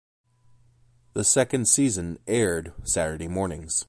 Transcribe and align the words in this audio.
The 1.13 1.23
second 1.23 1.67
season 1.67 2.17
aired 2.25 2.73
Saturday 2.83 3.27
mornings. 3.27 3.79